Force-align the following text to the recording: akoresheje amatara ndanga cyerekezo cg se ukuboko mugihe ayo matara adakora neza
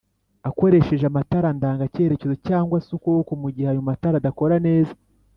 akoresheje 0.49 1.05
amatara 1.07 1.49
ndanga 1.57 1.89
cyerekezo 1.93 2.35
cg 2.45 2.69
se 2.85 2.89
ukuboko 2.97 3.31
mugihe 3.41 3.67
ayo 3.71 3.81
matara 3.89 4.15
adakora 4.19 4.55
neza 4.67 4.93